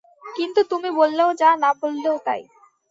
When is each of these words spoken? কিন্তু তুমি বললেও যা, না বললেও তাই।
কিন্তু 0.35 0.61
তুমি 0.71 0.89
বললেও 0.91 1.29
যা, 1.33 1.49
না 1.55 1.69
বললেও 1.81 2.15
তাই। 2.25 2.41